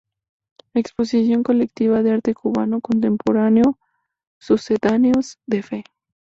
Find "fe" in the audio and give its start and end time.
5.61-5.83